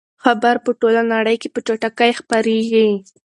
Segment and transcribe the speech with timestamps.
[0.23, 2.87] خبر په ټوله نړۍ کې په چټکۍ خپریږي.